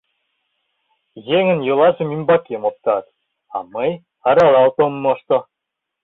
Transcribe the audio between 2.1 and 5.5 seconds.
ӱмбакем оптат, а мый аралалт ом мошто.